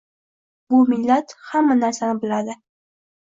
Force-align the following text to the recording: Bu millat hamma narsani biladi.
Bu 0.73 0.79
millat 0.93 1.35
hamma 1.49 1.77
narsani 1.81 2.17
biladi. 2.25 2.57